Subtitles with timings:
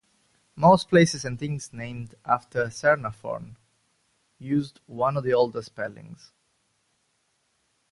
[0.55, 3.55] Most places and things named after Caernarfon
[4.39, 6.31] use one of the older spellings.